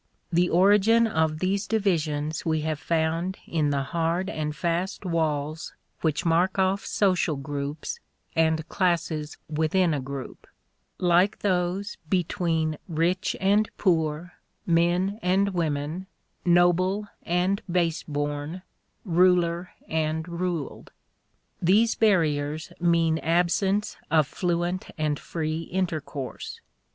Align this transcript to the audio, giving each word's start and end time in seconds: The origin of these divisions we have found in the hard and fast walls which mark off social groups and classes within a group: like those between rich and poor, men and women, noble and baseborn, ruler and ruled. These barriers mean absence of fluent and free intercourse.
The 0.31 0.49
origin 0.49 1.05
of 1.05 1.37
these 1.37 1.67
divisions 1.67 2.43
we 2.43 2.61
have 2.61 2.79
found 2.79 3.37
in 3.45 3.69
the 3.69 3.83
hard 3.83 4.31
and 4.31 4.55
fast 4.55 5.05
walls 5.05 5.73
which 6.01 6.25
mark 6.25 6.57
off 6.57 6.83
social 6.87 7.35
groups 7.35 7.99
and 8.35 8.67
classes 8.67 9.37
within 9.47 9.93
a 9.93 9.99
group: 9.99 10.47
like 10.97 11.37
those 11.37 11.97
between 12.09 12.79
rich 12.87 13.35
and 13.39 13.69
poor, 13.77 14.33
men 14.65 15.19
and 15.21 15.49
women, 15.49 16.07
noble 16.43 17.05
and 17.21 17.61
baseborn, 17.71 18.63
ruler 19.05 19.69
and 19.87 20.27
ruled. 20.27 20.91
These 21.61 21.93
barriers 21.93 22.73
mean 22.79 23.19
absence 23.19 23.97
of 24.09 24.25
fluent 24.25 24.89
and 24.97 25.19
free 25.19 25.59
intercourse. 25.61 26.59